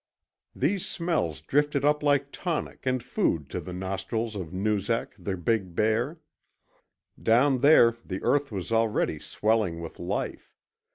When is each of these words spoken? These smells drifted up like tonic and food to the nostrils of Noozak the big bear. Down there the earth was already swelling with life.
These 0.55 0.87
smells 0.87 1.41
drifted 1.41 1.85
up 1.85 2.01
like 2.01 2.31
tonic 2.31 2.87
and 2.87 3.03
food 3.03 3.51
to 3.51 3.59
the 3.61 3.71
nostrils 3.71 4.33
of 4.35 4.51
Noozak 4.51 5.13
the 5.19 5.37
big 5.37 5.75
bear. 5.75 6.19
Down 7.21 7.59
there 7.59 7.95
the 8.03 8.19
earth 8.23 8.51
was 8.51 8.71
already 8.71 9.19
swelling 9.19 9.79
with 9.79 9.99
life. 9.99 10.55